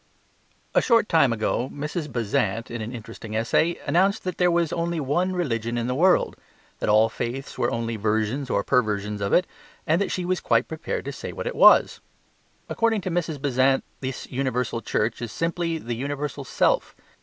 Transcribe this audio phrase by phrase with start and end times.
[0.73, 2.11] A short time ago Mrs.
[2.11, 6.35] Besant, in an interesting essay, announced that there was only one religion in the world,
[6.79, 9.45] that all faiths were only versions or perversions of it,
[9.85, 12.01] and that she was quite prepared to say what it was.
[12.67, 13.39] According to Mrs.
[13.39, 16.95] Besant this universal Church is simply the universal self.